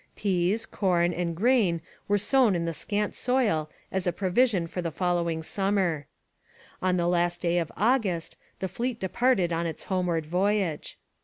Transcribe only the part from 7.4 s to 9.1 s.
of August, the fleet